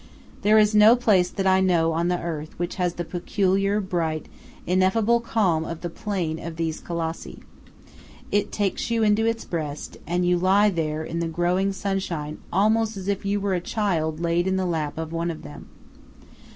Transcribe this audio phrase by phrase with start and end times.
[0.41, 4.25] There is no place that I know on the earth which has the peculiar, bright,
[4.65, 7.43] ineffable calm of the plain of these Colossi.
[8.31, 12.97] It takes you into its breast, and you lie there in the growing sunshine almost
[12.97, 15.69] as if you were a child laid in the lap of one of them.